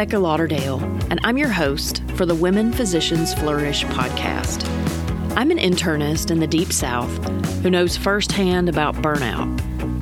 [0.00, 0.80] Rebecca Lauderdale,
[1.10, 4.66] and I'm your host for the Women Physicians Flourish podcast.
[5.36, 7.12] I'm an internist in the Deep South
[7.62, 9.60] who knows firsthand about burnout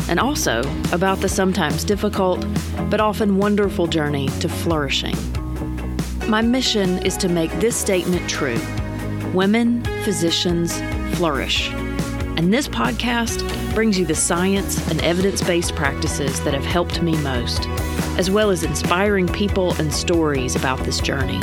[0.09, 2.47] and also about the sometimes difficult
[2.89, 5.17] but often wonderful journey to flourishing.
[6.29, 8.61] My mission is to make this statement true
[9.35, 10.81] Women Physicians
[11.17, 11.73] Flourish.
[12.37, 13.43] And this podcast
[13.75, 17.65] brings you the science and evidence based practices that have helped me most,
[18.19, 21.41] as well as inspiring people and stories about this journey.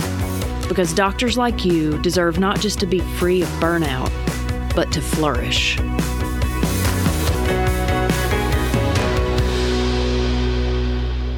[0.68, 4.12] Because doctors like you deserve not just to be free of burnout,
[4.76, 5.78] but to flourish.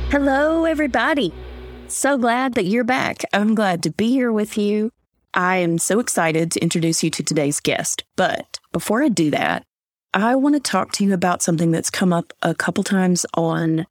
[0.09, 1.31] Hello, everybody.
[1.88, 3.23] So glad that you're back.
[3.31, 4.92] I'm glad to be here with you.
[5.34, 8.03] I am so excited to introduce you to today's guest.
[8.16, 9.64] But before I do that,
[10.14, 13.86] I want to talk to you about something that's come up a couple times on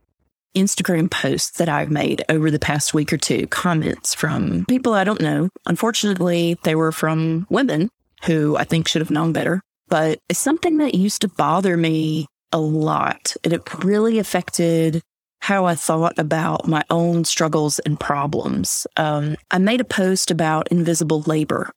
[0.57, 5.05] Instagram posts that I've made over the past week or two, comments from people I
[5.05, 5.51] don't know.
[5.67, 7.91] Unfortunately, they were from women
[8.25, 12.27] who I think should have known better, but it's something that used to bother me
[12.53, 13.37] a lot.
[13.45, 15.03] And it really affected
[15.41, 18.87] how I thought about my own struggles and problems.
[18.97, 21.71] Um, I made a post about invisible labor.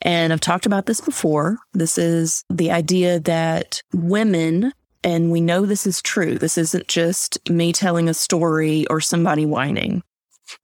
[0.00, 1.58] And I've talked about this before.
[1.72, 4.72] This is the idea that women,
[5.04, 9.46] and we know this is true, this isn't just me telling a story or somebody
[9.46, 10.02] whining.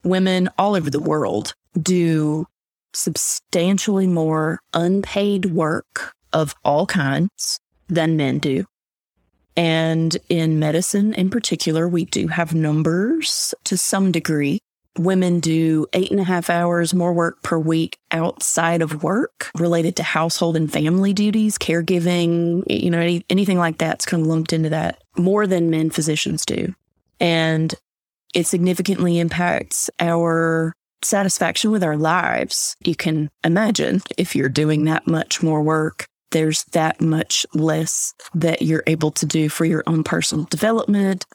[0.04, 2.46] Women all over the world do
[2.92, 8.64] substantially more unpaid work of all kinds than men do.
[9.56, 14.60] And in medicine in particular, we do have numbers to some degree.
[14.98, 19.96] Women do eight and a half hours more work per week outside of work related
[19.96, 24.52] to household and family duties, caregiving, you know, any, anything like that's kind of lumped
[24.52, 26.74] into that more than men physicians do.
[27.20, 27.74] And
[28.34, 32.76] it significantly impacts our satisfaction with our lives.
[32.84, 38.62] You can imagine if you're doing that much more work there's that much less that
[38.62, 41.26] you're able to do for your own personal development,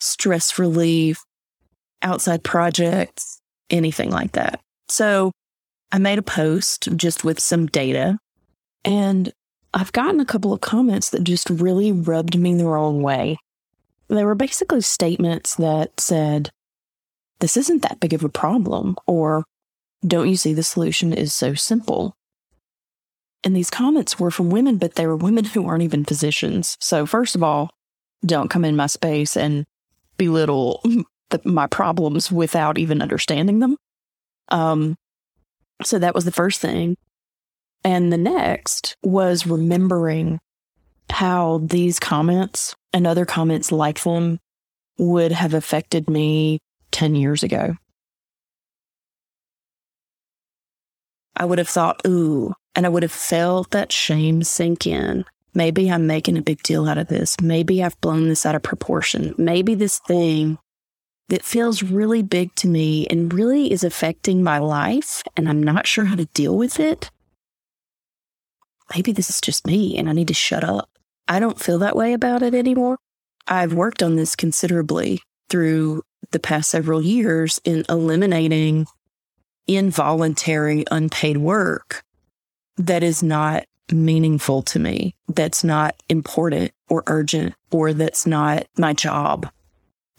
[0.00, 1.24] stress relief,
[2.02, 3.40] outside projects,
[3.70, 4.60] anything like that.
[4.88, 5.32] So
[5.90, 8.18] I made a post just with some data
[8.84, 9.32] and
[9.74, 13.38] I've gotten a couple of comments that just really rubbed me the wrong way.
[14.08, 16.50] They were basically statements that said,
[17.38, 19.44] This isn't that big of a problem, or
[20.06, 22.14] Don't you see the solution is so simple?
[23.44, 26.76] And these comments were from women, but they were women who aren't even physicians.
[26.80, 27.70] So, first of all,
[28.24, 29.64] don't come in my space and
[30.16, 30.82] belittle
[31.32, 33.76] the, my problems without even understanding them.
[34.48, 34.96] Um,
[35.82, 36.96] so that was the first thing.
[37.84, 40.38] And the next was remembering
[41.10, 44.38] how these comments and other comments like them
[44.98, 46.58] would have affected me
[46.92, 47.74] 10 years ago.
[51.34, 55.24] I would have thought, ooh, and I would have felt that shame sink in.
[55.54, 57.36] Maybe I'm making a big deal out of this.
[57.40, 59.34] Maybe I've blown this out of proportion.
[59.36, 60.58] Maybe this thing
[61.32, 65.86] that feels really big to me and really is affecting my life, and I'm not
[65.86, 67.10] sure how to deal with it.
[68.94, 70.90] Maybe this is just me and I need to shut up.
[71.26, 72.98] I don't feel that way about it anymore.
[73.48, 78.84] I've worked on this considerably through the past several years in eliminating
[79.66, 82.02] involuntary unpaid work
[82.76, 88.92] that is not meaningful to me, that's not important or urgent, or that's not my
[88.92, 89.48] job.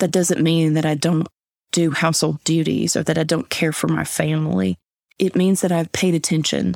[0.03, 1.29] That doesn't mean that I don't
[1.71, 4.77] do household duties or that I don't care for my family.
[5.17, 6.75] It means that I've paid attention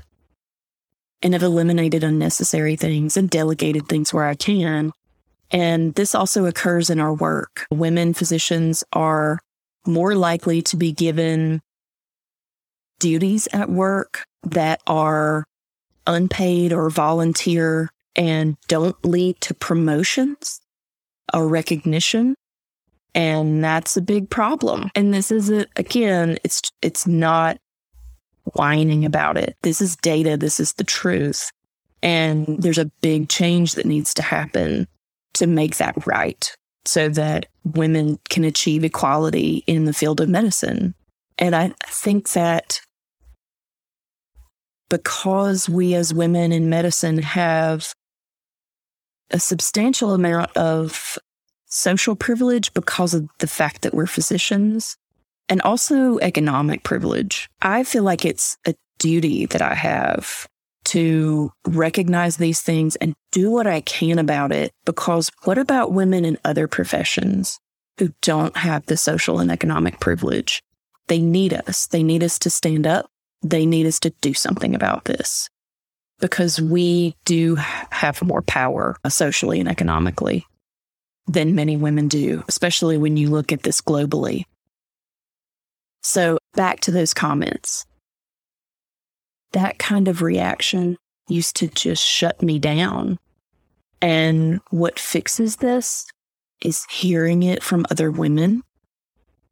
[1.22, 4.94] and have eliminated unnecessary things and delegated things where I can.
[5.52, 7.68] And this also occurs in our work.
[7.70, 9.40] Women physicians are
[9.86, 11.60] more likely to be given
[13.02, 15.44] duties at work that are
[16.08, 20.62] unpaid or volunteer and don't lead to promotions
[21.34, 22.38] or recognition.
[23.14, 24.92] And that's a big problem.
[24.96, 27.58] And this isn't, again, it's, it's not
[28.54, 29.56] whining about it.
[29.64, 30.38] This is data.
[30.38, 31.52] This is the truth.
[32.04, 34.88] And there's a big change that needs to happen
[35.34, 36.56] to make that right
[36.86, 40.94] so that women can achieve equality in the field of medicine.
[41.38, 42.82] And I think that
[44.90, 47.94] because we as women in medicine have
[49.32, 51.18] a substantial amount of
[51.68, 54.98] social privilege because of the fact that we're physicians
[55.50, 57.50] and also economic privilege.
[57.62, 60.48] I feel like it's a duty that I have
[60.86, 66.26] to recognize these things and do what I can about it because what about women
[66.26, 67.60] in other professions?
[67.98, 70.62] who don't have the social and economic privilege.
[71.08, 71.88] They need us.
[71.88, 73.08] They need us to stand up.
[73.42, 75.50] They need us to do something about this
[76.20, 80.46] because we do have more power socially and economically
[81.28, 84.46] than many women do, especially when you look at this globally.
[86.02, 87.86] So, back to those comments.
[89.52, 90.98] That kind of reaction
[91.28, 93.18] used to just shut me down.
[94.02, 96.06] And what fixes this
[96.62, 98.64] is hearing it from other women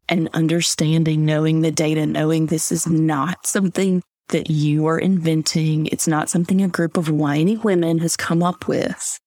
[0.08, 5.88] and understanding, knowing the data, knowing this is not something that you are inventing.
[5.88, 9.20] It's not something a group of whiny women has come up with.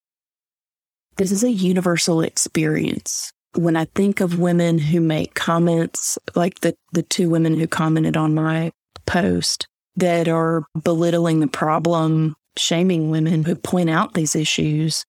[1.18, 3.32] This is a universal experience.
[3.56, 8.16] When I think of women who make comments like the, the two women who commented
[8.16, 8.70] on my
[9.04, 9.66] post
[9.96, 15.04] that are belittling the problem, shaming women who point out these issues,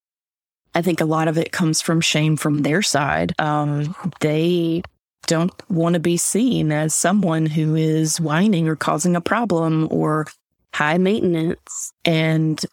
[0.73, 3.35] I think a lot of it comes from shame from their side.
[3.37, 4.81] Um, they
[5.27, 10.25] don't want to be seen as someone who is whining or causing a problem or
[10.73, 11.93] high maintenance.
[12.03, 12.65] And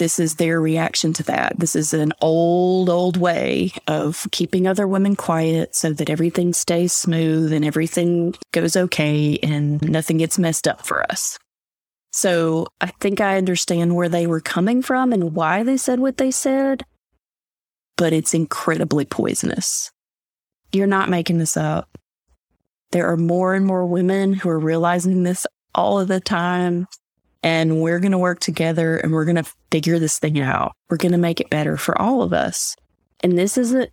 [0.00, 1.58] this is their reaction to that.
[1.58, 6.94] This is an old, old way of keeping other women quiet so that everything stays
[6.94, 11.38] smooth and everything goes okay and nothing gets messed up for us.
[12.12, 16.16] So I think I understand where they were coming from and why they said what
[16.16, 16.82] they said,
[17.98, 19.92] but it's incredibly poisonous.
[20.72, 21.90] You're not making this up.
[22.92, 26.86] There are more and more women who are realizing this all of the time.
[27.42, 30.72] And we're going to work together and we're going to figure this thing out.
[30.90, 32.76] We're going to make it better for all of us.
[33.20, 33.90] And this isn't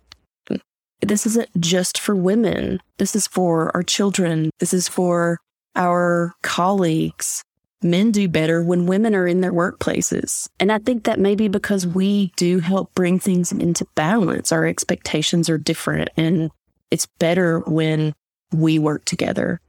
[1.00, 2.80] this isn't just for women.
[2.98, 4.50] This is for our children.
[4.58, 5.38] This is for
[5.76, 7.44] our colleagues.
[7.82, 10.48] Men do better when women are in their workplaces.
[10.58, 14.50] And I think that may be because we do help bring things into balance.
[14.50, 16.50] Our expectations are different and
[16.90, 18.14] it's better when
[18.52, 19.60] we work together.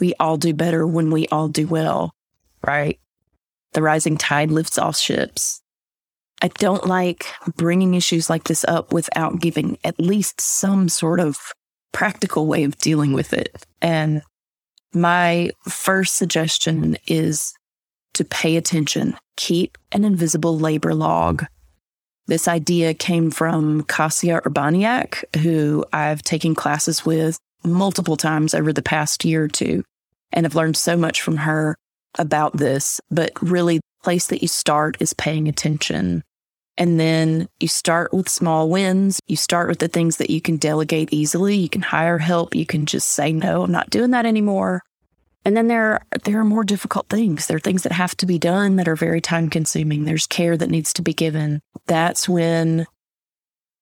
[0.00, 2.14] We all do better when we all do well,
[2.66, 2.98] right?
[3.72, 5.60] The rising tide lifts all ships.
[6.40, 7.26] I don't like
[7.56, 11.38] bringing issues like this up without giving at least some sort of
[11.92, 13.64] practical way of dealing with it.
[13.80, 14.22] And
[14.92, 17.54] my first suggestion is
[18.14, 21.46] to pay attention, keep an invisible labor log
[22.26, 28.82] this idea came from Kasia Urbaniak, who I've taken classes with multiple times over the
[28.82, 29.82] past year or two,
[30.32, 31.76] and have learned so much from her
[32.18, 33.00] about this.
[33.10, 36.22] But really, the place that you start is paying attention.
[36.78, 39.20] And then you start with small wins.
[39.26, 41.56] You start with the things that you can delegate easily.
[41.56, 42.54] You can hire help.
[42.54, 44.82] You can just say, no, I'm not doing that anymore.
[45.44, 47.46] And then there are, there are more difficult things.
[47.46, 50.04] There are things that have to be done that are very time consuming.
[50.04, 51.60] There's care that needs to be given.
[51.86, 52.86] That's when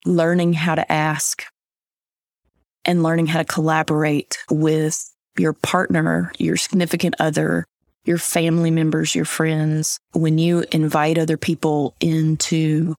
[0.06, 1.44] learning how to ask
[2.84, 7.66] and learning how to collaborate with your partner, your significant other,
[8.04, 12.94] your family members, your friends, when you invite other people into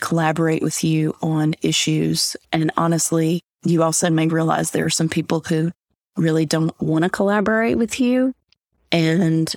[0.00, 2.36] collaborate with you on issues.
[2.52, 5.72] And honestly, you also may realize there are some people who
[6.16, 8.32] really don't want to collaborate with you.
[8.92, 9.52] And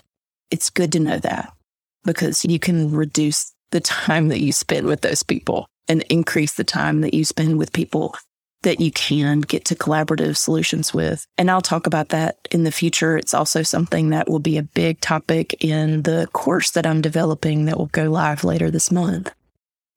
[0.51, 1.53] it's good to know that
[2.03, 6.63] because you can reduce the time that you spend with those people and increase the
[6.63, 8.15] time that you spend with people
[8.63, 11.25] that you can get to collaborative solutions with.
[11.37, 13.17] And I'll talk about that in the future.
[13.17, 17.65] It's also something that will be a big topic in the course that I'm developing
[17.65, 19.31] that will go live later this month.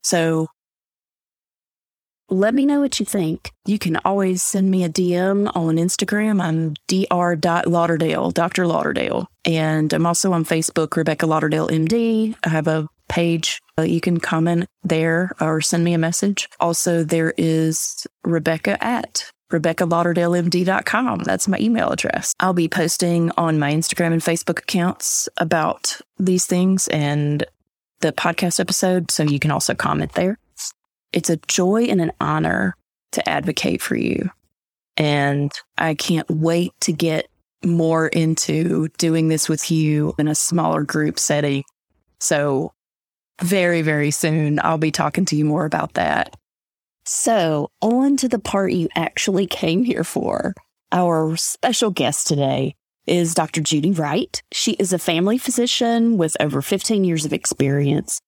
[0.04, 0.48] So
[2.28, 3.50] let me know what you think.
[3.66, 6.40] You can always send me a DM on Instagram.
[6.40, 8.66] I'm dr.lauderdale, Dr.
[8.66, 9.28] Lauderdale.
[9.44, 12.34] And I'm also on Facebook, Rebecca Lauderdale MD.
[12.42, 13.60] I have a page.
[13.78, 16.48] Uh, you can comment there or send me a message.
[16.58, 21.18] Also, there is Rebecca at RebeccaLauderdaleMD.com.
[21.20, 22.32] That's my email address.
[22.40, 27.44] I'll be posting on my Instagram and Facebook accounts about these things and
[28.00, 29.10] the podcast episode.
[29.10, 30.38] So you can also comment there
[31.12, 32.74] it's a joy and an honor
[33.12, 34.30] to advocate for you.
[34.96, 37.28] And I can't wait to get
[37.64, 41.64] more into doing this with you in a smaller group setting.
[42.20, 42.72] So,
[43.40, 46.36] very, very soon, I'll be talking to you more about that.
[47.04, 50.54] So, on to the part you actually came here for.
[50.92, 52.74] Our special guest today
[53.06, 53.60] is Dr.
[53.60, 54.40] Judy Wright.
[54.52, 58.20] She is a family physician with over 15 years of experience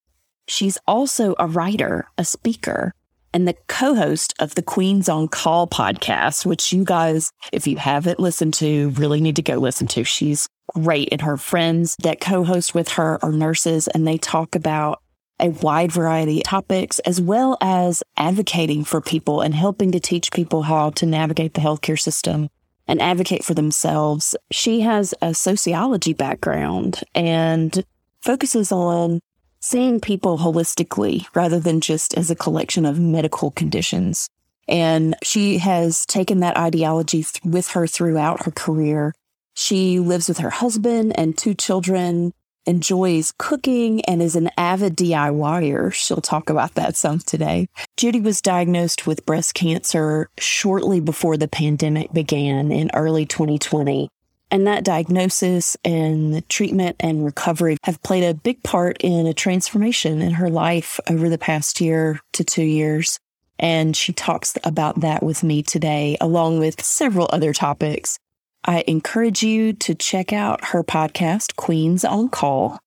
[0.47, 2.93] She's also a writer, a speaker,
[3.33, 7.79] and the co host of the Queens on Call podcast, which you guys, if you
[7.79, 10.05] haven't listened to, really need to go listen to.
[10.05, 11.09] She's great.
[11.13, 15.01] And her friends that co host with her are nurses, and they talk about
[15.41, 20.33] a wide variety of topics, as well as advocating for people and helping to teach
[20.33, 22.49] people how to navigate the healthcare system
[22.87, 24.37] and advocate for themselves.
[24.53, 27.85] She has a sociology background and
[28.21, 29.21] focuses on
[29.61, 34.29] seeing people holistically rather than just as a collection of medical conditions.
[34.69, 39.15] And she has taken that ideology th- with her throughout her career.
[39.55, 42.33] She lives with her husband and two children
[42.67, 45.93] enjoys cooking and is an avid DIYer.
[45.93, 47.69] She'll talk about that some today.
[47.97, 54.09] Judy was diagnosed with breast cancer shortly before the pandemic began in early 2020.
[54.51, 60.23] And that diagnosis and treatment and recovery have played a big part in a transformation
[60.23, 63.19] in her life over the past year to two years.
[63.59, 68.19] And she talks about that with me today, along with several other topics
[68.65, 72.79] I encourage you to check out her podcast, Queens on Call,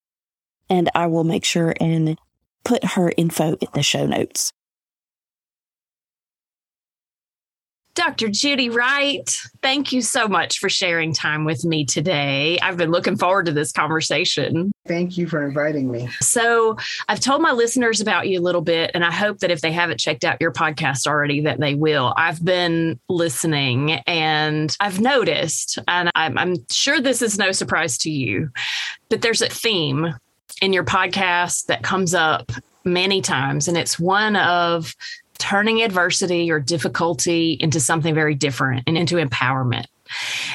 [0.70, 2.18] and I will make sure and
[2.66, 4.52] put her info in the show notes.
[7.98, 8.30] Dr.
[8.30, 9.28] Judy Wright,
[9.64, 12.60] thank you so much for sharing time with me today.
[12.60, 14.72] I've been looking forward to this conversation.
[14.86, 16.08] Thank you for inviting me.
[16.22, 16.78] So,
[17.08, 19.72] I've told my listeners about you a little bit, and I hope that if they
[19.72, 22.14] haven't checked out your podcast already, that they will.
[22.16, 28.12] I've been listening and I've noticed, and I'm, I'm sure this is no surprise to
[28.12, 28.52] you,
[29.10, 30.14] but there's a theme
[30.62, 32.52] in your podcast that comes up
[32.86, 34.96] many times, and it's one of
[35.40, 39.86] turning adversity or difficulty into something very different and into empowerment.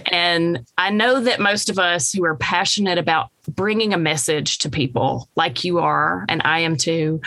[0.07, 4.71] And I know that most of us who are passionate about bringing a message to
[4.71, 7.21] people like you are, and I am too,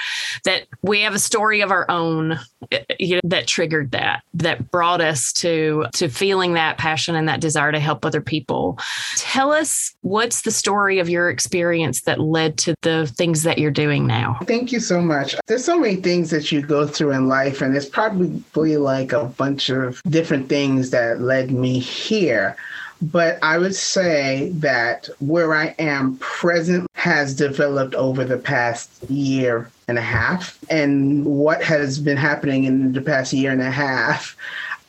[0.44, 2.34] that we have a story of our own
[2.72, 7.16] eh, eh, you know, that triggered that, that brought us to, to feeling that passion
[7.16, 8.80] and that desire to help other people.
[9.18, 13.72] Tell us what's the story of your experience that led to the things that you're
[13.72, 14.40] doing now?
[14.44, 15.36] Thank you so much.
[15.48, 19.26] There's so many things that you go through in life, and it's probably like a
[19.26, 22.56] bunch of different things that led me here.
[23.02, 29.70] But I would say that where I am present has developed over the past year
[29.88, 30.58] and a half.
[30.70, 34.36] And what has been happening in the past year and a half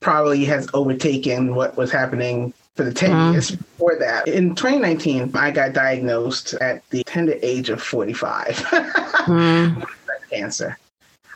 [0.01, 3.33] probably has overtaken what was happening for the 10 mm.
[3.33, 4.29] years before that.
[4.29, 8.47] In 2019, I got diagnosed at the tender age of 45
[9.27, 9.77] mm.
[9.77, 10.79] with cancer.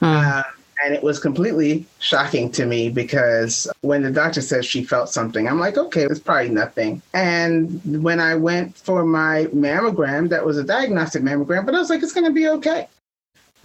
[0.00, 0.24] Mm.
[0.24, 0.42] Uh,
[0.84, 5.48] and it was completely shocking to me because when the doctor said she felt something,
[5.48, 7.02] I'm like, okay, it's probably nothing.
[7.12, 11.90] And when I went for my mammogram, that was a diagnostic mammogram, but I was
[11.90, 12.88] like, it's going to be okay.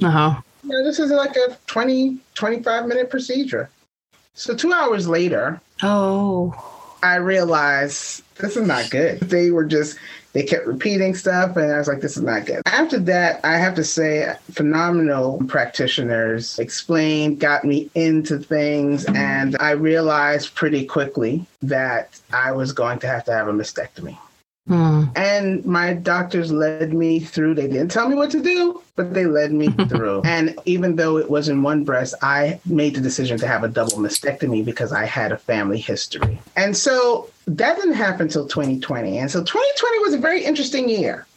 [0.03, 0.41] Uh huh.
[0.63, 3.69] You know, this is like a 20, 25 minute procedure.
[4.33, 6.74] So two hours later, oh,
[7.05, 9.19] I realized this is not good.
[9.19, 9.97] They were just
[10.33, 13.57] they kept repeating stuff and i was like this is not good after that i
[13.57, 21.45] have to say phenomenal practitioners explained got me into things and i realized pretty quickly
[21.61, 24.17] that i was going to have to have a mastectomy
[24.67, 25.03] Hmm.
[25.15, 27.53] And my doctors led me through.
[27.53, 30.21] They didn't tell me what to do, but they led me through.
[30.23, 33.67] And even though it was in one breast, I made the decision to have a
[33.67, 36.39] double mastectomy because I had a family history.
[36.55, 39.19] And so that didn't happen until 2020.
[39.19, 41.27] And so 2020 was a very interesting year.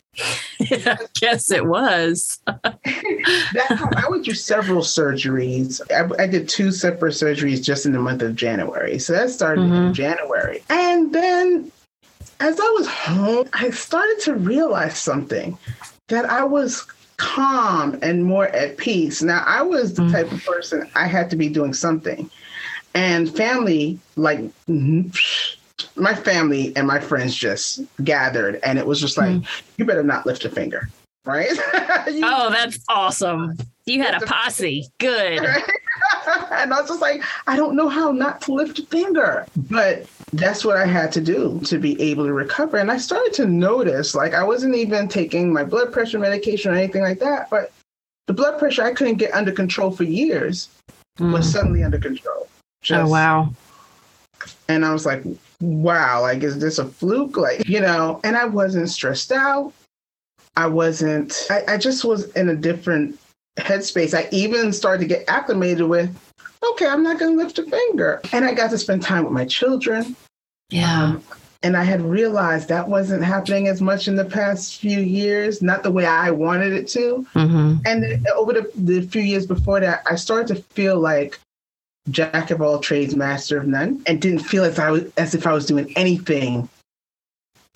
[0.58, 2.40] Yeah, I it was.
[2.46, 5.80] that, I went through several surgeries.
[5.92, 8.98] I, I, did two separate surgeries just in the month of January.
[8.98, 9.74] So that started mm-hmm.
[9.74, 10.62] in January.
[10.70, 11.70] And then
[12.40, 15.58] as I was home, I started to realize something
[16.08, 19.22] that I was calm and more at peace.
[19.22, 20.12] Now, I was the mm.
[20.12, 22.30] type of person I had to be doing something.
[22.94, 24.40] And family, like
[25.96, 29.62] my family and my friends just gathered, and it was just like, mm.
[29.76, 30.88] you better not lift a finger,
[31.24, 31.50] right?
[31.74, 33.58] oh, that's awesome.
[33.84, 34.88] You had a posse.
[34.98, 35.44] Good.
[36.50, 39.46] and I was just like, I don't know how not to lift a finger.
[39.56, 42.76] But that's what I had to do to be able to recover.
[42.76, 46.74] And I started to notice, like, I wasn't even taking my blood pressure medication or
[46.74, 47.72] anything like that, but
[48.26, 50.68] the blood pressure I couldn't get under control for years
[51.18, 51.32] mm.
[51.32, 52.42] was suddenly under control.
[52.42, 52.48] Oh,
[52.82, 53.54] just, oh, wow.
[54.68, 55.22] And I was like,
[55.60, 57.36] wow, like, is this a fluke?
[57.36, 59.72] Like, you know, and I wasn't stressed out.
[60.56, 63.18] I wasn't, I, I just was in a different
[63.58, 64.12] headspace.
[64.12, 66.14] I even started to get acclimated with,
[66.72, 68.20] okay, I'm not going to lift a finger.
[68.32, 70.16] And I got to spend time with my children.
[70.70, 71.02] Yeah.
[71.02, 71.22] Um,
[71.62, 75.82] and I had realized that wasn't happening as much in the past few years, not
[75.82, 77.26] the way I wanted it to.
[77.34, 77.76] Mm-hmm.
[77.84, 81.40] And over the, the few years before that, I started to feel like
[82.10, 85.46] jack of all trades, master of none, and didn't feel as I was as if
[85.46, 86.68] I was doing anything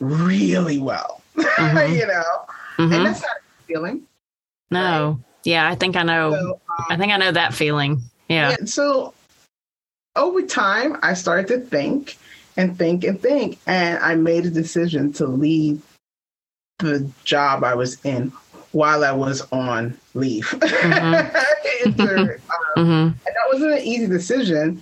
[0.01, 1.21] really well.
[1.53, 1.95] Mm-hmm.
[1.95, 2.23] you know,
[2.79, 2.93] mm-hmm.
[2.93, 4.03] and that's not a feeling.
[4.71, 5.21] No.
[5.45, 6.33] Yeah, I think I know.
[6.33, 8.03] So, um, I think I know that feeling.
[8.33, 8.51] Yeah.
[8.51, 8.65] yeah.
[8.65, 9.15] So
[10.17, 12.19] over time, I started to think
[12.57, 15.83] and think and think, and I made a decision to leave
[16.79, 18.33] the job I was in
[18.73, 20.55] while I was on leave.
[21.83, 22.07] Mm-hmm.
[22.07, 22.39] um,
[22.77, 22.91] mm-hmm.
[22.91, 24.81] And that wasn't an easy decision,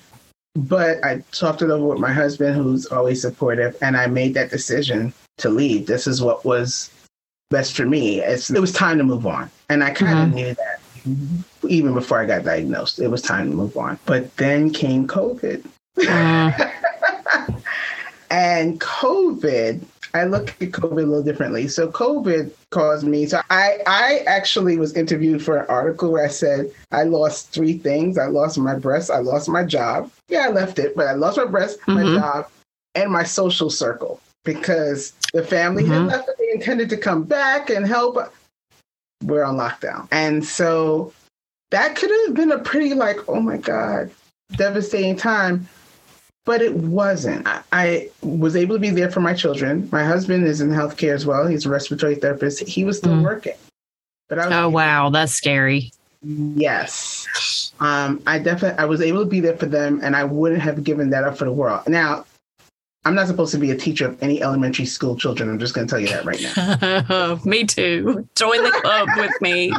[0.55, 4.51] but I talked it over with my husband, who's always supportive, and I made that
[4.51, 5.87] decision to leave.
[5.87, 6.91] This is what was
[7.49, 8.21] best for me.
[8.21, 9.51] It's, it was time to move on.
[9.71, 10.35] And I kind of mm-hmm.
[10.35, 10.81] knew that
[11.69, 12.99] even before I got diagnosed.
[12.99, 13.99] It was time to move on.
[14.07, 15.67] But then came COVID.
[16.09, 16.71] Uh.
[18.31, 21.69] and COVID, I look at COVID a little differently.
[21.69, 23.27] So COVID caused me.
[23.27, 27.79] So I, I actually was interviewed for an article where I said I lost three
[27.79, 28.19] things.
[28.19, 29.11] I lost my breast.
[29.11, 30.11] I lost my job.
[30.29, 31.95] Yeah, I left it, but I lost my breast, mm-hmm.
[31.95, 32.49] my job,
[32.95, 35.93] and my social circle because the family mm-hmm.
[35.93, 36.31] had left.
[36.39, 38.19] They intended to come back and help.
[39.23, 41.13] We're on lockdown, and so
[41.71, 44.11] that could have been a pretty like, oh my god,
[44.57, 45.69] devastating time
[46.45, 47.47] but it wasn't.
[47.47, 49.89] I, I, was able to be there for my children.
[49.93, 51.47] My husband is in healthcare as well.
[51.47, 52.67] He's a respiratory therapist.
[52.67, 53.23] He was still mm.
[53.23, 53.55] working.
[54.29, 55.93] But I was oh wow, that's scary.
[56.23, 60.61] Yes, um, I definitely I was able to be there for them, and I wouldn't
[60.61, 61.89] have given that up for the world.
[61.89, 62.25] Now,
[63.05, 65.49] I'm not supposed to be a teacher of any elementary school children.
[65.49, 67.41] I'm just going to tell you that right now.
[67.45, 68.29] me too.
[68.35, 69.73] Join the club with me.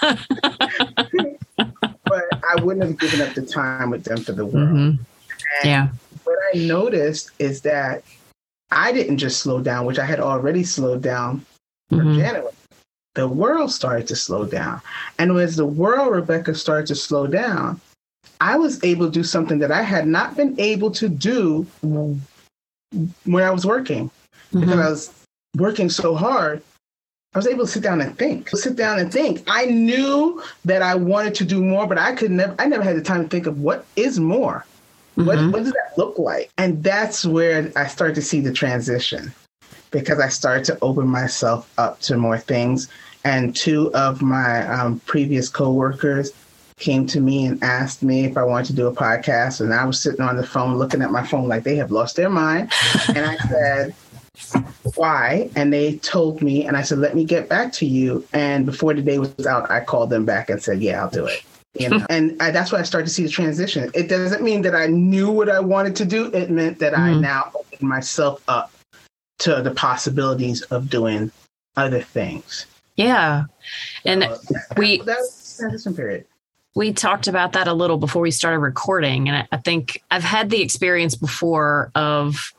[2.04, 4.68] but I wouldn't have given up the time with them for the world.
[4.68, 5.66] Mm-hmm.
[5.66, 5.88] Yeah
[6.28, 8.02] what I noticed is that
[8.70, 11.44] I didn't just slow down, which I had already slowed down
[11.88, 12.18] for mm-hmm.
[12.18, 12.52] January.
[13.14, 14.80] The world started to slow down.
[15.18, 17.80] And as the world, Rebecca, started to slow down,
[18.40, 21.66] I was able to do something that I had not been able to do
[23.24, 24.10] when I was working
[24.52, 24.60] mm-hmm.
[24.60, 26.62] because I was working so hard.
[27.34, 28.48] I was able to sit down and think.
[28.50, 29.44] Sit down and think.
[29.46, 32.54] I knew that I wanted to do more, but I could never.
[32.58, 34.64] I never had the time to think of what is more.
[35.14, 35.50] What, mm-hmm.
[35.50, 36.50] what does that look like?
[36.58, 39.32] And that's where I start to see the transition
[39.90, 42.88] because I started to open myself up to more things.
[43.24, 46.30] And two of my um, previous coworkers
[46.78, 49.60] came to me and asked me if I wanted to do a podcast.
[49.60, 52.16] And I was sitting on the phone looking at my phone like they have lost
[52.16, 52.72] their mind.
[53.08, 53.94] and I said,
[54.94, 55.50] why?
[55.56, 58.24] And they told me, and I said, let me get back to you.
[58.32, 61.26] And before the day was out, I called them back and said, yeah, I'll do
[61.26, 61.42] it
[61.74, 64.62] you know and I, that's why i started to see the transition it doesn't mean
[64.62, 67.02] that i knew what i wanted to do it meant that mm-hmm.
[67.02, 68.72] i now opened myself up
[69.38, 71.30] to the possibilities of doing
[71.76, 73.44] other things yeah
[74.04, 74.36] and uh,
[74.76, 76.24] we that's transition period
[76.78, 80.48] we talked about that a little before we started recording and i think i've had
[80.48, 82.52] the experience before of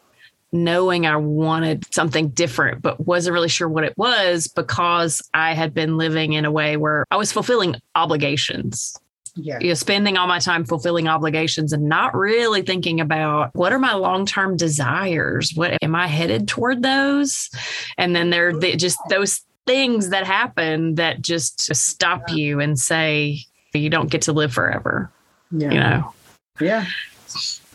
[0.51, 5.73] knowing I wanted something different, but wasn't really sure what it was because I had
[5.73, 8.97] been living in a way where I was fulfilling obligations.
[9.35, 9.59] Yeah.
[9.59, 13.79] You know, spending all my time fulfilling obligations and not really thinking about what are
[13.79, 15.51] my long-term desires?
[15.53, 17.49] What am I headed toward those?
[17.97, 23.43] And then there are just those things that happen that just stop you and say
[23.73, 25.11] you don't get to live forever.
[25.51, 25.71] Yeah.
[25.71, 26.13] You know.
[26.59, 26.85] Yeah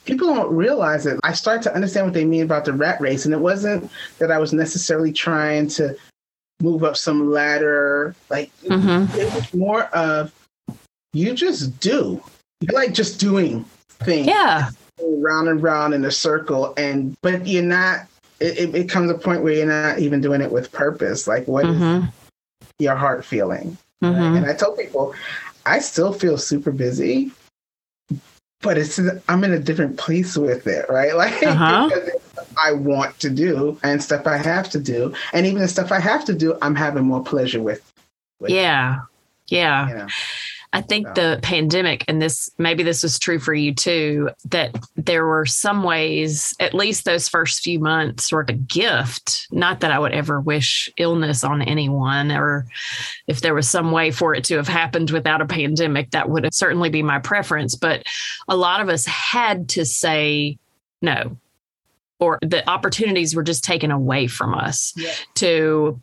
[0.04, 1.18] people don't realize it.
[1.24, 3.24] I start to understand what they mean about the rat race.
[3.24, 5.96] And it wasn't that I was necessarily trying to
[6.60, 8.14] move up some ladder.
[8.30, 9.18] Like mm-hmm.
[9.18, 10.32] it was more of
[11.12, 12.22] you just do.
[12.60, 14.26] You like just doing things.
[14.26, 14.70] Yeah.
[15.00, 16.74] Round and round in a circle.
[16.76, 18.06] And but you're not
[18.40, 21.26] it, it comes a point where you're not even doing it with purpose.
[21.26, 22.06] Like what mm-hmm.
[22.78, 23.76] your heart feeling?
[24.02, 24.20] Mm-hmm.
[24.20, 24.36] Right?
[24.36, 25.14] And I tell people,
[25.66, 27.32] I still feel super busy
[28.64, 28.98] but it's
[29.28, 31.14] I'm in a different place with it, right?
[31.24, 31.90] Like uh-huh.
[32.64, 36.00] I want to do and stuff I have to do, and even the stuff I
[36.00, 37.82] have to do, I'm having more pleasure with.
[38.40, 39.02] with yeah,
[39.48, 39.88] yeah.
[39.88, 40.06] You know?
[40.74, 45.24] I think the pandemic, and this maybe this was true for you too, that there
[45.24, 49.46] were some ways, at least those first few months, were a gift.
[49.52, 52.66] Not that I would ever wish illness on anyone, or
[53.28, 56.52] if there was some way for it to have happened without a pandemic, that would
[56.52, 57.76] certainly be my preference.
[57.76, 58.02] But
[58.48, 60.58] a lot of us had to say
[61.00, 61.36] no
[62.24, 65.12] or the opportunities were just taken away from us yeah.
[65.34, 66.00] to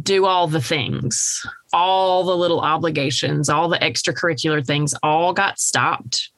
[0.00, 6.30] do all the things, all the little obligations, all the extracurricular things, all got stopped,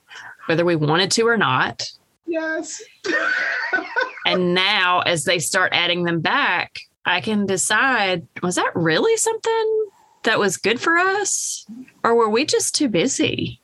[0.47, 1.85] whether we wanted to or not.
[2.27, 2.83] Yes.
[4.27, 9.87] and now, as they start adding them back, I can decide was that really something
[10.23, 11.67] that was good for us?
[12.03, 13.61] Or were we just too busy?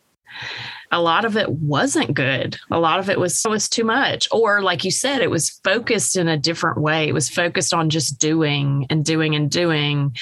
[0.92, 2.58] A lot of it wasn't good.
[2.70, 4.28] A lot of it was was too much.
[4.30, 7.08] Or like you said, it was focused in a different way.
[7.08, 10.14] It was focused on just doing and doing and doing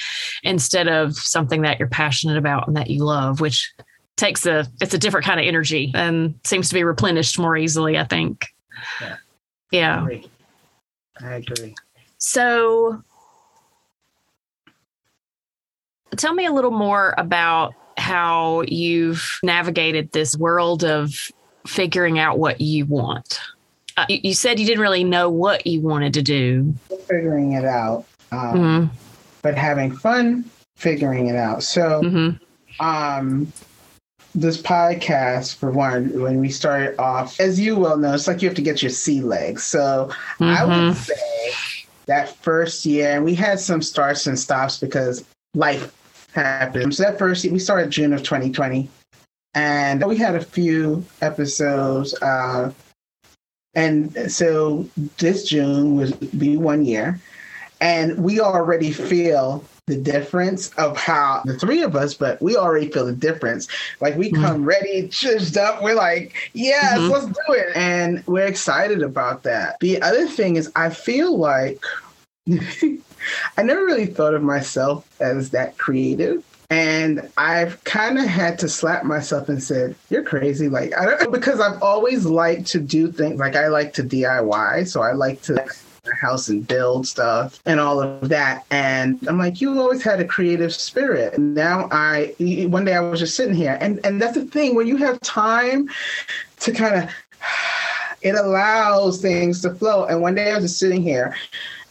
[0.43, 3.71] instead of something that you're passionate about and that you love, which
[4.15, 7.97] takes a it's a different kind of energy and seems to be replenished more easily,
[7.97, 8.47] I think.
[9.01, 9.17] Yeah.
[9.71, 9.95] Yeah.
[9.99, 10.29] I agree.
[11.19, 11.75] I agree.
[12.17, 13.03] So
[16.15, 21.13] tell me a little more about how you've navigated this world of
[21.67, 23.39] figuring out what you want.
[23.95, 26.73] Uh, you, you, said you didn't really know what you wanted to do.
[27.07, 28.95] Figuring it out, um, mm-hmm.
[29.43, 31.61] but having fun figuring it out.
[31.61, 32.85] So, mm-hmm.
[32.85, 33.53] um,
[34.33, 38.47] this podcast, for one, when we started off, as you well know, it's like you
[38.47, 39.63] have to get your sea legs.
[39.63, 40.09] So,
[40.39, 40.43] mm-hmm.
[40.43, 40.99] I would mm-hmm.
[40.99, 45.93] say that first year, and we had some starts and stops because life
[46.33, 46.95] happened.
[46.95, 48.89] So that first we started June of 2020,
[49.53, 52.13] and we had a few episodes.
[52.21, 52.71] Uh,
[53.73, 57.19] and so this June would be one year,
[57.79, 62.89] and we already feel the difference of how the three of us, but we already
[62.89, 63.67] feel the difference.
[63.99, 64.65] Like we come mm-hmm.
[64.65, 65.83] ready, just up.
[65.83, 67.11] We're like, yes, mm-hmm.
[67.11, 67.75] let's do it.
[67.75, 69.77] And we're excited about that.
[69.81, 71.83] The other thing is, I feel like
[73.57, 76.43] I never really thought of myself as that creative.
[76.69, 81.31] And I've kind of had to slap myself and said, "You're crazy." Like I don't
[81.31, 83.39] because I've always liked to do things.
[83.39, 85.65] Like I like to DIY, so I like to
[86.19, 88.65] house and build stuff and all of that.
[88.71, 91.35] And I'm like, you always had a creative spirit.
[91.35, 92.35] And now I,
[92.69, 95.19] one day I was just sitting here, and and that's the thing when you have
[95.21, 95.89] time
[96.61, 97.09] to kind of,
[98.21, 100.05] it allows things to flow.
[100.05, 101.35] And one day I was just sitting here,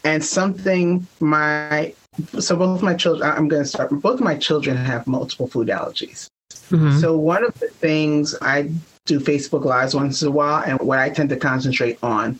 [0.05, 1.93] and something my
[2.39, 6.29] so both my children i'm going to start both my children have multiple food allergies
[6.51, 6.99] mm-hmm.
[6.99, 8.71] so one of the things i
[9.07, 12.39] do facebook lives once in a while and what i tend to concentrate on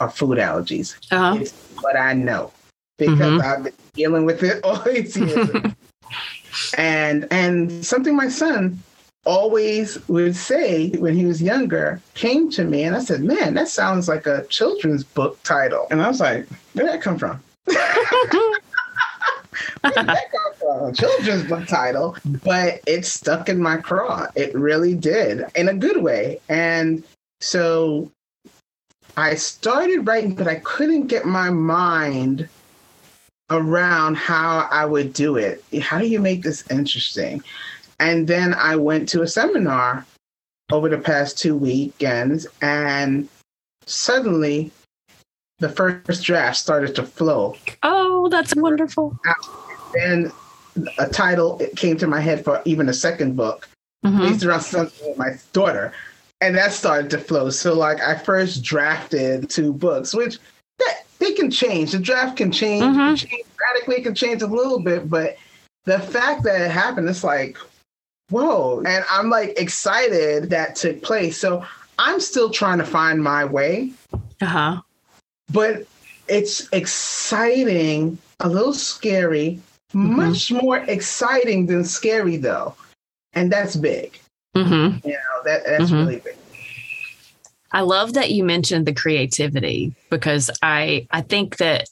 [0.00, 1.38] are food allergies uh-huh.
[1.40, 2.52] it's what i know
[2.98, 3.40] because mm-hmm.
[3.42, 5.50] i've been dealing with it all these years
[6.78, 8.80] and and something my son
[9.24, 13.68] always would say when he was younger came to me and I said, Man, that
[13.68, 15.86] sounds like a children's book title.
[15.90, 17.42] And I was like, Where did that come from?
[19.82, 20.94] That come from?
[20.94, 22.16] Children's book title.
[22.42, 24.26] But it stuck in my craw.
[24.34, 26.40] It really did in a good way.
[26.48, 27.04] And
[27.40, 28.10] so
[29.16, 32.48] I started writing, but I couldn't get my mind
[33.50, 35.62] around how I would do it.
[35.80, 37.42] How do you make this interesting?
[38.04, 40.04] And then I went to a seminar
[40.70, 43.30] over the past two weekends, and
[43.86, 44.70] suddenly
[45.58, 47.56] the first draft started to flow.
[47.82, 49.18] Oh, that's wonderful.
[49.98, 50.30] And
[50.98, 53.66] a title came to my head for even a second book
[54.04, 54.20] mm-hmm.
[54.20, 55.94] based around something with my daughter.
[56.42, 57.48] And that started to flow.
[57.48, 60.36] So, like, I first drafted two books, which
[60.78, 61.92] that, they can change.
[61.92, 63.14] The draft can change, mm-hmm.
[63.14, 65.38] change radically, can change a little bit, but
[65.86, 67.56] the fact that it happened, it's like,
[68.30, 68.82] whoa.
[68.86, 71.38] And I'm like excited that took place.
[71.38, 71.64] So
[71.98, 73.92] I'm still trying to find my way.
[74.40, 74.80] Uh huh.
[75.52, 75.86] But
[76.28, 79.60] it's exciting, a little scary,
[79.92, 80.16] mm-hmm.
[80.16, 82.74] much more exciting than scary though.
[83.34, 84.18] And that's big.
[84.56, 85.06] Mm-hmm.
[85.06, 85.94] You know, that, that's mm-hmm.
[85.96, 86.36] really big.
[87.72, 91.88] I love that you mentioned the creativity because I I think that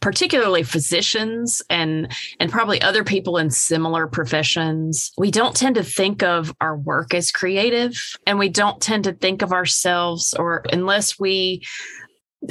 [0.00, 6.22] particularly physicians and and probably other people in similar professions we don't tend to think
[6.22, 7.94] of our work as creative
[8.26, 11.62] and we don't tend to think of ourselves or unless we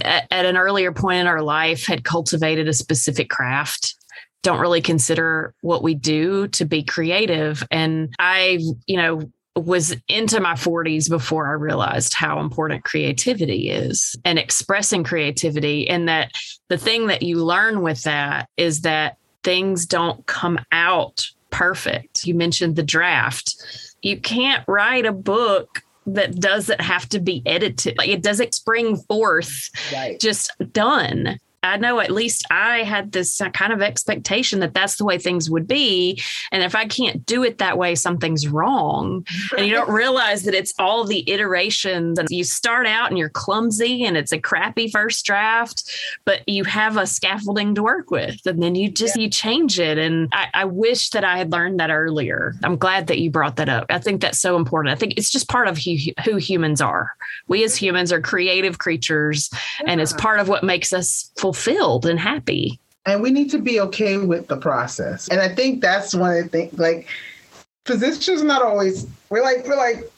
[0.01, 3.95] at, at an earlier point in our life had cultivated a specific craft
[4.45, 7.67] don't really consider what we do to be creative.
[7.71, 9.21] And i you know
[9.55, 15.87] was into my 40s before I realized how important creativity is and expressing creativity.
[15.89, 16.31] And that
[16.67, 22.25] the thing that you learn with that is that things don't come out perfect.
[22.25, 23.55] You mentioned the draft.
[24.01, 27.97] You can't write a book that doesn't have to be edited.
[27.97, 30.19] Like it doesn't spring forth right.
[30.19, 31.39] just done.
[31.65, 35.49] I know at least I had this kind of expectation that that's the way things
[35.49, 36.21] would be.
[36.51, 39.25] And if I can't do it that way, something's wrong.
[39.57, 42.19] And you don't realize that it's all the iterations.
[42.19, 45.89] And you start out and you're clumsy and it's a crappy first draft,
[46.25, 48.45] but you have a scaffolding to work with.
[48.45, 49.23] And then you just, yeah.
[49.23, 49.97] you change it.
[49.97, 52.53] And I, I wish that I had learned that earlier.
[52.63, 53.85] I'm glad that you brought that up.
[53.89, 54.93] I think that's so important.
[54.93, 57.11] I think it's just part of who, who humans are.
[57.47, 59.49] We as humans are creative creatures,
[59.79, 59.91] yeah.
[59.91, 62.79] and it's part of what makes us fulfilled and happy.
[63.05, 65.27] And we need to be okay with the process.
[65.29, 67.07] And I think that's one of the things like
[67.85, 70.11] physicians not always we're like we're like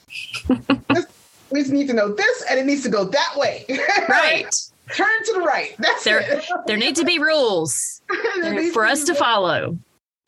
[0.90, 1.06] this,
[1.52, 3.66] we just need to know this, and it needs to go that way.
[4.10, 4.48] Right.
[4.96, 5.76] Turn to the right.
[5.80, 6.20] That's there.
[6.20, 6.46] it.
[6.66, 8.02] There need to be rules
[8.74, 9.78] for to us be to follow.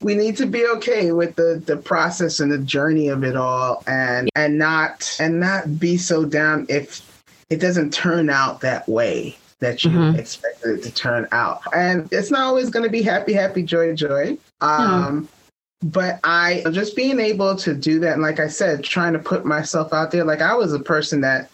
[0.01, 3.83] we need to be okay with the the process and the journey of it all
[3.87, 7.01] and and not and not be so down if
[7.49, 10.17] it doesn't turn out that way that you Mhm.
[10.17, 13.93] expected it to turn out and it's not always going to be happy happy joy
[13.93, 15.27] joy um
[15.83, 19.45] but i just being able to do that and like i said trying to put
[19.45, 21.49] myself out there like i was a person that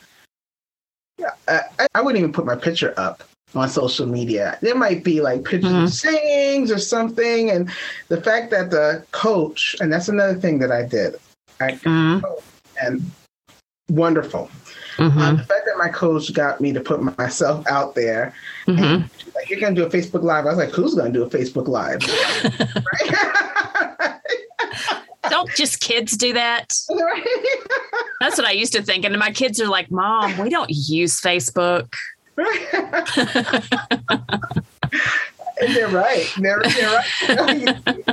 [1.48, 1.62] I,
[1.94, 4.58] I wouldn't even put my picture up on social media.
[4.62, 5.84] There might be like pictures Mhm.
[5.84, 7.50] of sayings or something.
[7.50, 7.72] And
[8.10, 11.16] the fact that the coach, and that's another thing that I did,
[11.62, 12.22] I, Mhm.
[12.82, 13.12] and
[13.90, 14.50] wonderful.
[14.98, 15.18] Mhm.
[15.18, 18.34] Um, the fact that my coach got me to put myself out there,
[18.68, 19.10] Mhm.
[19.18, 20.46] she's like, you're going to do a Facebook Live.
[20.46, 22.00] I was like, who's going to do a Facebook Live?
[23.04, 24.12] right?
[25.30, 26.68] Don't just kids do that.
[28.22, 29.06] That's what I used to think.
[29.06, 31.92] And my kids are like, Mom, we don't use Facebook.
[35.60, 36.26] and they're right.
[36.38, 38.06] They're, they're right.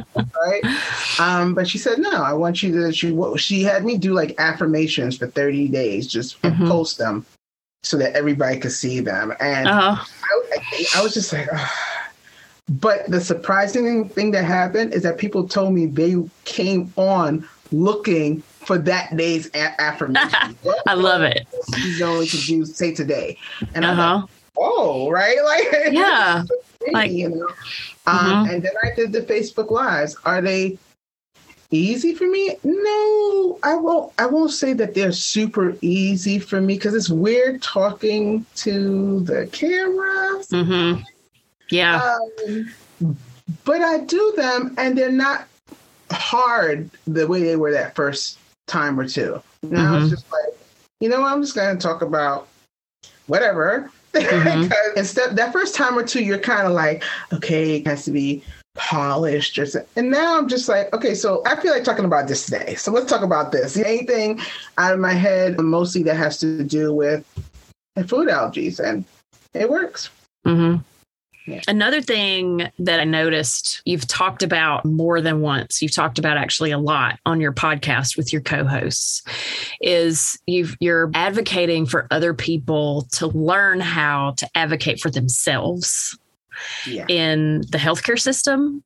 [0.45, 0.63] right.
[1.19, 4.35] Um, but she said, no, I want you to, she, she had me do like
[4.39, 6.69] affirmations for 30 days, just Mhm.
[6.69, 7.25] post them
[7.83, 9.33] so that everybody could see them.
[9.41, 11.69] And Uh, I, I was just like, "Ugh."
[12.69, 18.43] but the surprising thing that happened is that people told me they came on looking
[18.61, 20.57] for that day's a- affirmation.
[20.87, 21.47] I love it.
[21.75, 23.37] She's going to do say today,
[23.75, 24.27] and Uh I'm like, huh.
[24.59, 26.45] oh, right, like Yeah.
[26.93, 27.49] Like- you know.
[28.07, 28.55] Um, Mhm.
[28.55, 30.17] and then I did the Facebook lives.
[30.25, 30.79] Are they
[31.71, 32.57] easy for me?
[32.65, 34.13] No, I won't.
[34.19, 39.47] I won't say that they're super easy for me because it's weird talking to the
[39.53, 40.43] camera.
[40.51, 41.01] hmm
[41.71, 42.17] Yeah.
[43.01, 43.17] Um,
[43.65, 45.47] but I do them, and they're not
[46.11, 49.41] hard the way they were that first time or two.
[49.63, 50.03] Now Mhm.
[50.03, 50.59] it's just like,
[51.01, 52.49] you know, I'm just going to talk about
[53.29, 53.91] whatever.
[54.23, 54.71] Mhm.
[54.97, 58.43] Instead, that first time or two, you're kind of like, okay, it has to be
[58.75, 59.89] polished or something.
[59.97, 62.75] And now I'm just like, okay, so I feel like talking about this today.
[62.75, 63.77] So let's talk about this.
[63.77, 64.41] Anything
[64.79, 67.25] out of my head, mostly that has to do with
[68.07, 69.05] food allergies, and
[69.55, 70.11] it works.
[70.45, 70.77] hmm
[71.47, 71.61] Yeah.
[71.67, 76.71] Another thing that I noticed you've talked about more than once, you've talked about actually
[76.71, 79.23] a lot on your podcast with your co-hosts,
[79.81, 86.17] is you've you're advocating for other people to learn how to advocate for themselves
[86.87, 87.07] Yeah.
[87.09, 88.85] in the healthcare system.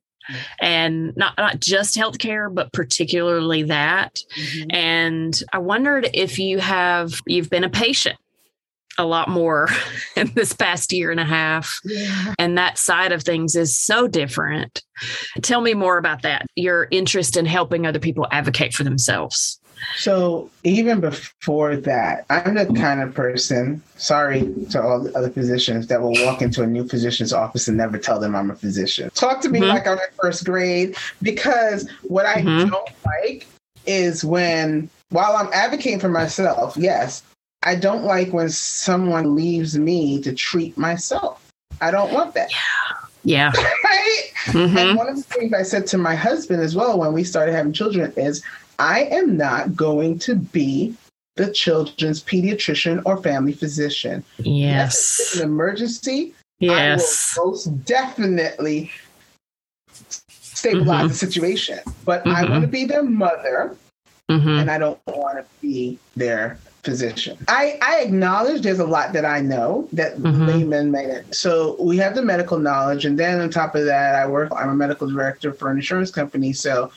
[0.59, 4.19] And not not just healthcare, but particularly that.
[4.37, 4.65] Mhm.
[4.75, 8.17] And I wondered if you have you've been a patient
[8.97, 9.67] a lot more
[10.15, 12.33] in this past year and a half Yeah.
[12.39, 14.81] and that side of things is so different.
[15.41, 16.45] Tell me more about that.
[16.55, 19.59] Your interest in helping other people advocate for themselves.
[19.95, 25.85] So even before that, I'm the kind of person, sorry to all the other physicians
[25.87, 29.11] that will walk into a new physician's office and never tell them I'm a physician.
[29.13, 29.67] Talk to me Mhm.
[29.67, 32.71] like I'm in first grade because what I Mhm.
[32.71, 33.45] don't like
[33.85, 37.21] is when while I'm advocating for myself, yes,
[37.63, 41.41] I don't like when someone leaves me to treat myself.
[41.81, 42.49] I don't want that.
[43.23, 43.51] Yeah.
[43.83, 44.23] Right?
[44.47, 44.77] Mhm.
[44.77, 47.53] And one of the things I said to my husband as well when we started
[47.53, 48.43] having children is
[48.79, 50.95] I am not going to be
[51.35, 54.23] the children's pediatrician or family physician.
[54.39, 55.35] it's Yes.
[55.35, 57.33] an emergency, Yes.
[57.35, 58.91] I will most definitely
[60.29, 61.09] stabilize Mhm.
[61.09, 61.79] the situation.
[62.05, 62.49] But I Mhm.
[62.49, 63.75] want to be their mother
[64.29, 66.57] hmm and I don't want to be their
[66.91, 67.37] physician.
[67.49, 70.47] I, I acknowledge there's a lot that I know that Mhm.
[70.47, 71.35] laymen may not.
[71.35, 74.49] So we have the medical knowledge, and then on top of that, I work.
[74.55, 76.89] I'm a medical director for an insurance company, so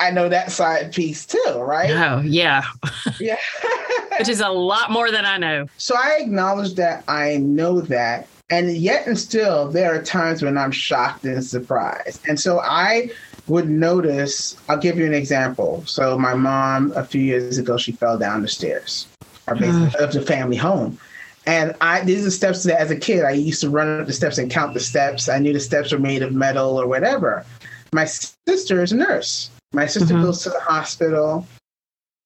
[0.00, 1.90] I know that side piece too, right?
[1.90, 2.62] Oh, yeah.
[3.20, 3.36] Yeah.
[4.18, 5.66] Which is a lot more than I know.
[5.76, 10.58] so I acknowledge that I know that, and yet and still, there are times when
[10.58, 13.10] I'm shocked and surprised, and so I
[13.48, 14.56] would notice.
[14.68, 15.82] I'll give you an example.
[15.86, 19.06] So my mom, a few years ago, she fell down the stairs,
[19.48, 20.98] our basement of the family home.
[21.46, 24.12] And I these are steps that as a kid I used to run up the
[24.12, 25.28] steps and count the steps.
[25.28, 27.44] I knew the steps were made of metal or whatever.
[27.92, 29.50] My sister is a nurse.
[29.72, 30.22] My sister Mhm.
[30.22, 31.46] goes to the hospital.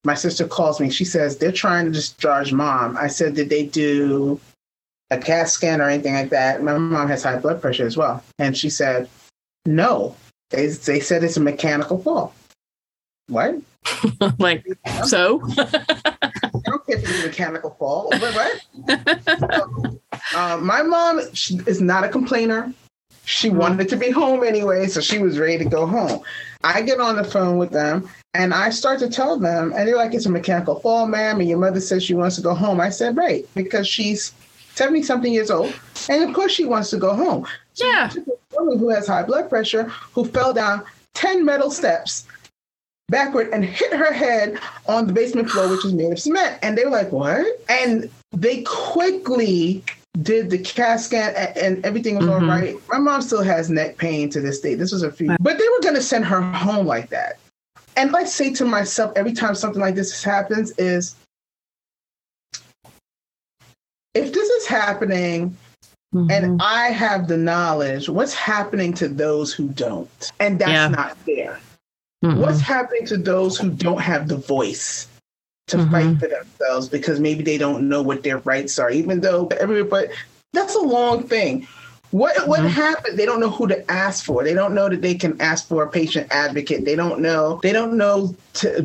[0.04, 0.90] My sister calls me.
[0.90, 2.96] She says they're trying to discharge mom.
[2.96, 4.38] I said, did they do
[5.10, 6.62] a CAT scan or anything like that?
[6.62, 8.22] My mom has high blood pressure as well.
[8.38, 9.08] And she said,
[9.64, 10.14] no.
[10.50, 12.34] They, they said it's a mechanical fall.
[13.28, 13.56] What?
[14.38, 14.64] like,
[15.06, 15.42] so?
[16.88, 18.08] I don't care if it's a mechanical fall.
[18.08, 18.34] What?
[18.34, 19.40] what?
[19.40, 22.72] So, um, my mom she is not a complainer.
[23.24, 26.22] She wanted to be home anyway, so she was ready to go home.
[26.62, 29.96] I get on the phone with them, And I start to tell them, and they're
[29.96, 32.80] like, it's a mechanical fall, ma'am, and your mother says she wants to go home.
[32.80, 34.32] I said, right, because she's
[34.74, 35.74] 70 something years old.
[36.08, 37.46] And of course she wants to go home.
[37.74, 38.10] Yeah.
[38.16, 42.26] A woman who has high blood pressure who fell down 10 metal steps
[43.08, 46.58] backward and hit her head on the basement floor, which is made of cement.
[46.62, 47.46] And they were like, what?
[47.68, 49.84] And they quickly
[50.22, 52.44] did the CAT scan and, everything was mm-hmm.
[52.44, 52.76] all right.
[52.88, 54.74] My mom still has neck pain to this day.
[54.74, 57.38] This was a few, but they were going to send her home like that.
[57.96, 61.16] And I say to myself every time something like this happens is,
[64.14, 65.56] if this is happening
[66.14, 66.30] mm-hmm.
[66.30, 70.32] and I have the knowledge, what's happening to those who don't?
[70.40, 70.88] And that's yeah.
[70.88, 71.60] not fair.
[72.26, 72.40] Mm-hmm.
[72.40, 75.06] What's happening to those who don't have the voice
[75.68, 75.90] to mm-hmm.
[75.90, 80.08] fight for themselves because maybe they don't know what their rights are, even though everybody,
[80.52, 81.66] that's a long thing.
[82.12, 82.68] What what mm-hmm.
[82.68, 83.18] happened?
[83.18, 84.44] They don't know who to ask for.
[84.44, 86.84] They don't know that they can ask for a patient advocate.
[86.84, 87.58] They don't know.
[87.62, 88.34] They don't know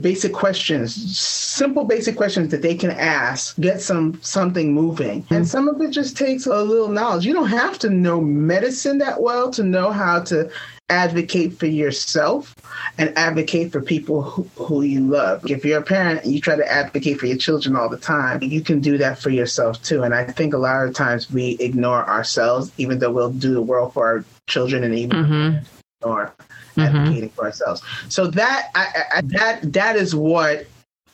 [0.02, 5.24] basic questions, simple basic questions that they can ask, get some something moving.
[5.24, 5.34] Mm-hmm.
[5.36, 7.26] And some of it just takes a little knowledge.
[7.26, 10.50] You don't have to know medicine that well to know how to
[10.90, 12.56] advocate for yourself
[12.98, 15.50] and advocate for people who, who you love.
[15.50, 18.44] If you're a parent and you try to advocate for your children all the time,
[18.44, 20.04] you can do that for yourself too.
[20.04, 23.62] And I think a lot of times we ignore ourselves, even though we'll do the
[23.62, 25.58] world for our children and even mm-hmm.
[26.02, 26.34] ignore
[26.76, 26.82] mm-hmm.
[26.82, 27.82] advocating for ourselves.
[28.10, 30.68] So that I, I, that that is what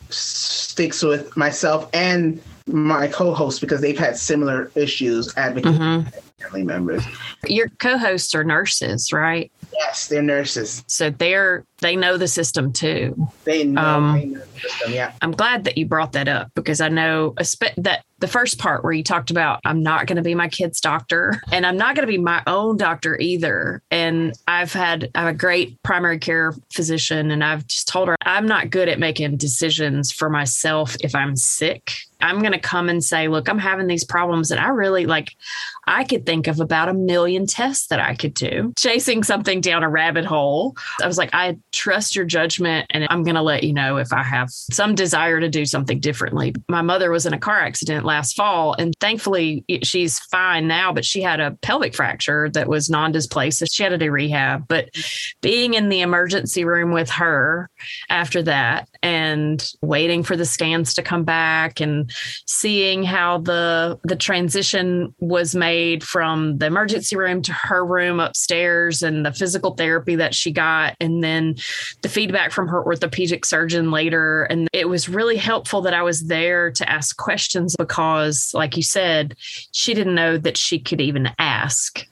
[0.10, 6.27] sticks with myself and my co-hosts because they've had similar issues advocating mm-hmm.
[6.40, 7.04] Family members.
[7.48, 9.52] Your co-hosts are nurses, right?
[9.74, 10.84] Yes, they're nurses.
[10.88, 13.30] So they're they know the system too.
[13.44, 14.94] They know, um, they know the system.
[14.94, 15.14] Yeah.
[15.22, 17.36] I'm glad that you brought that up because I know
[17.78, 20.82] that the first part where you talked about I'm not going to be my kid's
[20.82, 23.84] doctor and I'm not going to be my own doctor either.
[23.92, 28.16] And I've had I have a great primary care physician and I've just told her
[28.24, 31.94] I'm not good at making decisions for myself if I'm sick.
[32.20, 35.36] I'm going to come and say, look, I'm having these problems and I really like
[35.86, 38.74] I could think of about a million tests that I could do.
[38.78, 40.76] Chasing something down a rabbit hole.
[41.02, 44.14] I was like, I trust your judgment and I'm going to let you know if
[44.14, 46.54] I have some desire to do something differently.
[46.70, 51.06] My mother was in a car accident last fall and thankfully she's fine now, but
[51.06, 53.60] she had a pelvic fracture that was non displaced.
[53.60, 54.68] So she had to do rehab.
[54.68, 54.90] But
[55.42, 57.70] being in the emergency room with her
[58.10, 62.12] after that and waiting for the scans to come back and
[62.46, 69.02] seeing how the the transition was made from the emergency room to her room upstairs
[69.02, 71.57] and the physical therapy that she got and then
[72.02, 74.44] the feedback from her orthopedic surgeon later.
[74.44, 78.84] And it was really helpful that I was there to ask questions because, like you
[78.84, 79.36] said,
[79.72, 82.06] she didn't know that she could even ask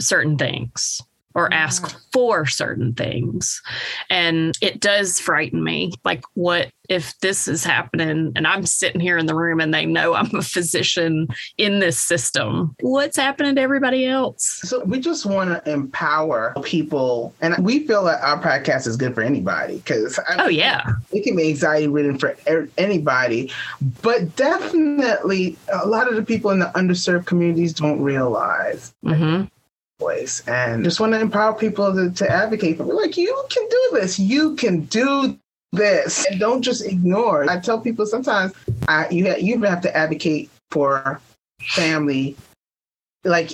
[0.00, 1.00] certain things
[1.36, 3.62] or ask for certain things.
[4.08, 5.92] And it does frighten me.
[6.02, 9.84] Like, what if this is happening and I'm sitting here in the room and they
[9.84, 12.74] know I'm a physician in this system?
[12.80, 14.60] What's happening to everybody else?
[14.64, 17.34] So, we just want to empower people.
[17.42, 21.36] And we feel that our podcast is good for anybody because, oh, yeah, it can
[21.36, 22.34] be anxiety ridden for
[22.78, 23.52] anybody.
[24.00, 28.94] But definitely, a lot of the people in the underserved communities don't realize.
[29.04, 29.48] Mm-hmm
[29.98, 32.92] voice and just want to empower people to, to advocate for me.
[32.92, 34.18] Like, you can do this.
[34.18, 35.38] You can do
[35.72, 36.26] this.
[36.26, 37.48] And don't just ignore.
[37.50, 38.52] I tell people sometimes
[38.88, 41.20] I, you, have, you have to advocate for
[41.60, 42.36] family.
[43.24, 43.52] Like,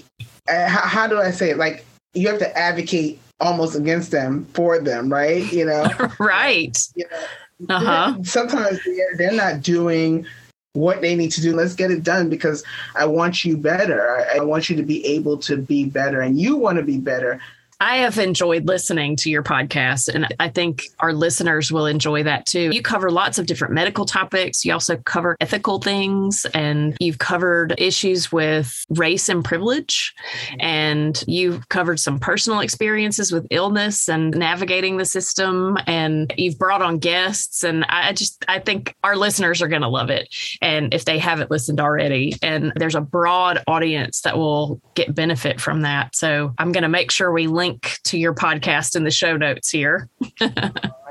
[0.48, 1.59] uh, how, how do I say it?
[1.59, 5.50] Like, you have to advocate almost against them for them, right?
[5.52, 5.88] You know?
[6.18, 6.76] right.
[6.94, 8.22] You know, uh-huh.
[8.24, 10.26] Sometimes they're, they're not doing
[10.75, 11.55] what they need to do.
[11.55, 14.27] Let's get it done because I want you better.
[14.35, 17.41] I, want you to be able to be better, and you want to be better.
[17.83, 22.47] I have enjoyed listening to your podcast, and I think our listeners will enjoy that
[22.47, 22.71] too.
[22.73, 24.64] You cover lots of different medical topics.
[24.64, 30.14] You also cover ethical things, and you've covered issues with race and privilege,
[30.61, 35.77] and you've covered some personal experiences with illness and navigating the system.
[35.89, 39.89] And you've brought on guests, and I just I think our listeners are going to
[39.89, 40.33] love it.
[40.62, 45.61] And if they haven't listened already, and there's a broad audience that will get benefit
[45.61, 49.05] from that, so I'm going to make sure we link link to your podcast in
[49.05, 50.09] the show notes here.
[50.41, 50.70] I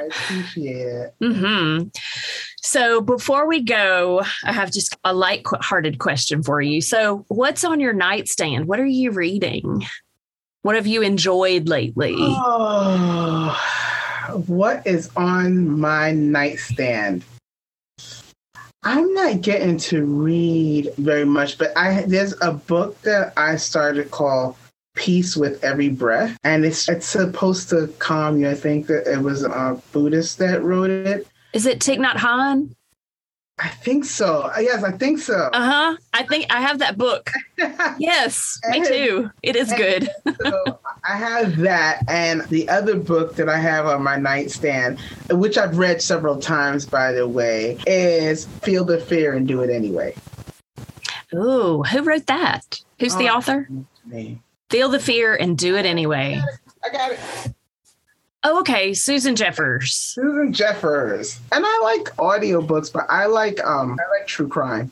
[0.09, 1.15] appreciate it.
[1.21, 1.87] Mm-hmm.
[2.61, 6.81] So before we go, I have just a light-hearted question for you.
[6.81, 8.67] So, what's on your nightstand?
[8.67, 9.83] What are you reading?
[10.61, 12.15] What have you enjoyed lately?
[12.17, 13.59] Oh,
[14.45, 17.23] what is on my nightstand?
[18.83, 24.09] I'm not getting to read very much, but I there's a book that I started
[24.11, 24.55] called
[24.95, 26.37] peace with every breath.
[26.43, 28.49] And it's it's supposed to calm you.
[28.49, 31.27] I think that it was a Buddhist that wrote it.
[31.53, 32.75] Is it Thich Nhat Hanh?
[33.59, 34.51] I think so.
[34.59, 35.49] Yes, I think so.
[35.53, 35.97] Uh huh.
[36.13, 37.29] I think I have that book.
[37.99, 39.29] yes, me too.
[39.43, 40.09] It is good.
[40.41, 45.59] so I have that, and the other book that I have on my nightstand, which
[45.59, 50.15] I've read several times, by the way, is "Feel the Fear and Do It Anyway."
[51.33, 52.81] Ooh, who wrote that?
[52.99, 53.69] Who's oh, the author?
[54.05, 54.41] Me.
[54.71, 56.41] Feel the fear and do it anyway.
[56.81, 57.19] I got it.
[57.19, 57.53] I got it.
[58.43, 58.93] Oh, okay.
[58.93, 59.93] Susan Jeffers.
[59.93, 61.39] Susan Jeffers.
[61.51, 64.89] And I like audiobooks, but I like um I like true crime.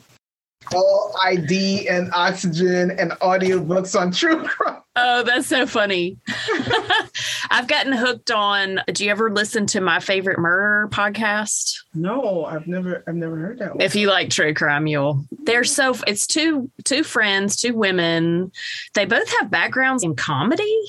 [0.74, 4.82] All ID and oxygen and audiobooks on true crime.
[4.96, 6.18] Oh, that's so funny.
[7.50, 11.82] I've gotten hooked on do you ever listen to my favorite murder podcast?
[11.94, 13.80] No, I've never I've never heard that one.
[13.80, 18.52] If you like true crime, you'll they're so it's two two friends, two women.
[18.94, 20.80] They both have backgrounds in comedy.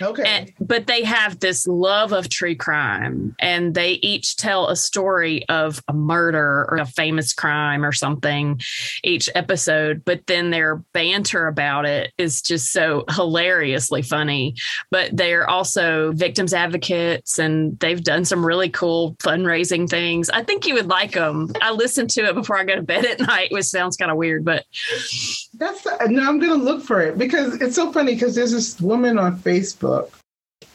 [0.00, 0.22] Okay.
[0.26, 5.46] And, but they have this love of true crime and they each tell a story
[5.48, 8.60] of a murder or a famous crime or something
[9.02, 10.04] each episode.
[10.04, 14.54] But then their banter about it is just so hilariously funny.
[14.90, 20.30] But they're also victims advocates and they've done some really cool fundraising things.
[20.30, 21.52] I think you would like them.
[21.60, 24.16] I listen to it before I go to bed at night, which sounds kind of
[24.16, 24.64] weird, but
[25.58, 29.18] that's no, I'm gonna look for it because it's so funny because there's this woman
[29.18, 30.10] on Facebook.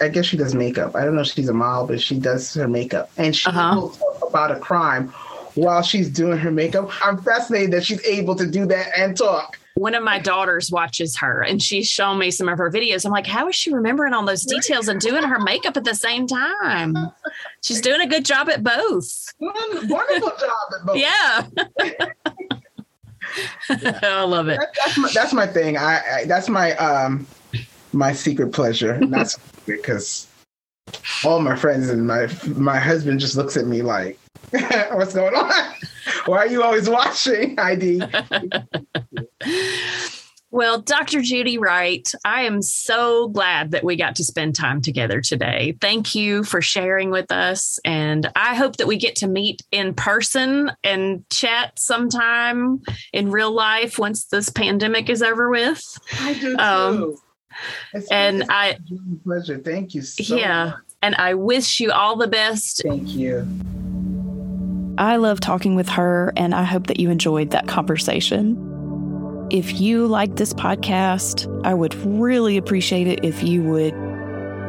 [0.02, 0.96] I guess she does makeup.
[0.96, 3.90] I don't know if she's a model, but she does her makeup, and she uh-huh.
[4.26, 5.10] about a crime
[5.56, 6.90] while she's doing her makeup.
[7.04, 9.60] I'm fascinated that she's able to do that and talk.
[9.76, 13.06] One of my daughters watches her, and she's shown me some of her videos.
[13.06, 15.96] I'm like, how is she remembering all those details and doing her makeup at the
[15.96, 16.96] same time?
[17.62, 19.34] She's doing a good job at both.
[19.40, 20.98] Wonderful job at both.
[20.98, 21.46] Yeah.
[23.82, 24.00] yeah.
[24.04, 24.60] I love it.
[24.60, 25.78] That, that's, my, that's my thing.
[25.78, 27.26] I, I, that's my um
[27.94, 29.00] my secret pleasure.
[29.08, 30.28] that's because
[31.24, 34.20] all my friends and my my husband just looks at me like,
[34.92, 35.52] "What's going on?
[36.26, 38.02] Why are you always watching?" ID.
[40.52, 41.22] Well, Dr.
[41.22, 45.78] Judy Wright, I am so glad that we got to spend time together today.
[45.80, 47.80] Thank you for sharing with us.
[47.86, 52.82] And I hope that we get to meet in person and chat sometime
[53.14, 55.84] in real life once this pandemic is over with.
[56.20, 57.20] I do um, too.
[58.10, 58.80] and I
[59.24, 59.60] pleasure.
[59.60, 60.66] Thank you so Yeah.
[60.66, 60.76] Much.
[61.04, 62.82] And I wish you all the best.
[62.84, 63.48] Thank you.
[64.98, 68.69] I love talking with her, and I hope that you enjoyed that conversation.
[69.52, 73.96] If you like this podcast, I would really appreciate it if you would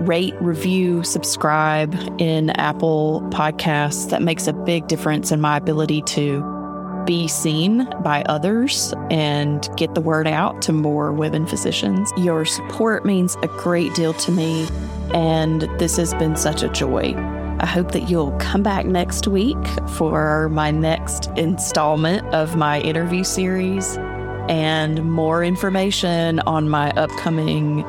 [0.09, 4.09] rate, review, subscribe in Apple Podcasts.
[4.09, 6.43] That makes a big difference in my ability to
[7.05, 12.11] be seen by others and get the word out to more women physicians.
[12.16, 14.66] Your support means a great deal to me,
[15.12, 17.14] and this has been such a joy.
[17.59, 19.59] I hope that you'll come back next week
[19.99, 23.99] for my next installment of my interview series
[24.49, 27.84] and more information on my upcoming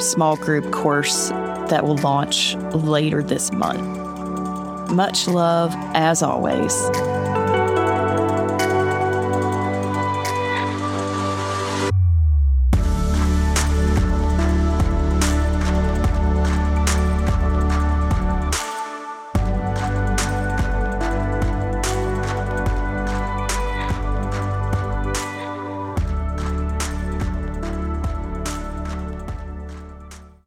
[0.00, 1.30] small group course
[1.70, 4.90] that will launch later this month.
[4.90, 6.72] Much love as always.